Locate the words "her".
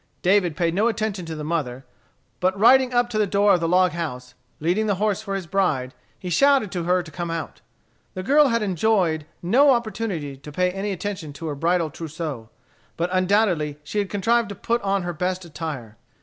6.85-7.03, 11.45-11.55, 15.03-15.13